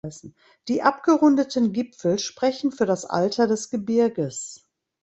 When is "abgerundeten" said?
0.81-1.73